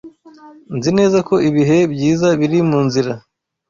[0.77, 3.11] Nzi neza ko ibihe byiza biri munzira.